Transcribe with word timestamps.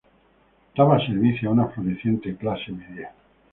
Daba 0.77 0.97
servicio 1.05 1.47
a 1.47 1.51
una 1.51 1.67
floreciente 1.67 2.35
clase 2.35 2.71
media. 2.71 3.13